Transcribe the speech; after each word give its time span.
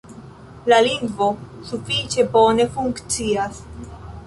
La 0.71 0.79
lingvo 0.85 1.27
sufiĉe 1.69 2.27
bone 2.37 2.67
funkcias. 2.79 3.63